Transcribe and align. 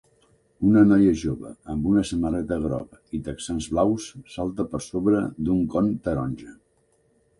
Una 0.67 0.81
noia 0.91 1.11
jove 1.23 1.51
amb 1.73 1.85
una 1.91 2.03
samarreta 2.11 2.57
groga 2.63 2.99
i 3.17 3.21
texans 3.27 3.69
blaus 3.75 4.09
salta 4.37 4.67
per 4.73 4.81
sobre 4.87 5.23
d'un 5.47 5.65
con 5.75 5.93
taronja. 6.09 6.57